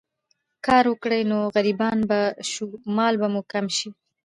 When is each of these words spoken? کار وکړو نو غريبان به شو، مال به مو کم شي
کار 0.65 0.85
وکړو 0.87 1.19
نو 1.31 1.39
غريبان 1.55 1.97
به 2.09 2.19
شو، 2.51 2.65
مال 2.95 3.13
به 3.21 3.27
مو 3.33 3.41
کم 3.51 3.65
شي 3.77 3.89